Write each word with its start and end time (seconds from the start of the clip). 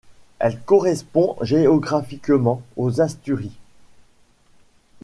Elle 0.39 0.59
correspond 0.59 1.37
géographiquement 1.43 2.63
aux 2.75 3.01
Asturies. 3.01 3.59